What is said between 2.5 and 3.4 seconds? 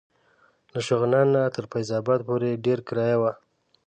ډېره کرایه وه.